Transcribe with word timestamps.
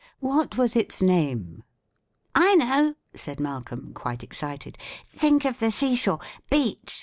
What 0.19 0.57
was 0.57 0.75
its 0.75 0.99
name?" 1.03 1.61
"I 2.33 2.55
know!" 2.55 2.95
said 3.13 3.39
Malcolm, 3.39 3.91
quite 3.93 4.23
excited. 4.23 4.79
"Think 5.05 5.45
of 5.45 5.59
the 5.59 5.69
seashore! 5.69 6.17
Beach! 6.49 6.99